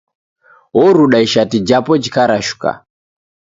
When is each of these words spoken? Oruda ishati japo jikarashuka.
Oruda 0.83 1.17
ishati 1.25 1.57
japo 1.67 1.91
jikarashuka. 2.03 2.69